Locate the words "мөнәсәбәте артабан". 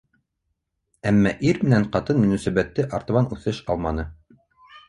2.23-3.33